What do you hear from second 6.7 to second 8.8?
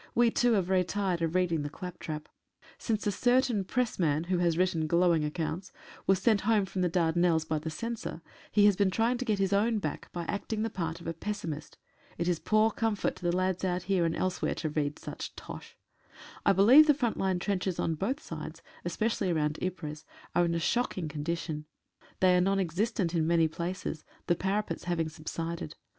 the Dardanelles by the Censor he has